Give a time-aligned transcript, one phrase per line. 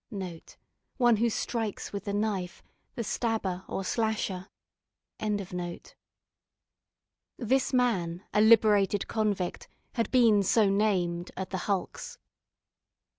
[0.97, 2.63] One who strikes with the knife;
[2.95, 4.47] the stabber, or slasher.
[7.37, 12.17] This man, a liberated convict, had been so named at the hulks.